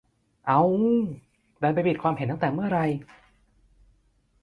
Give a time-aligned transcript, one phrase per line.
[0.45, 0.61] เอ๊า
[1.61, 2.85] ดันไปปิดความเห็นตั้งแต่เมื่อไหร่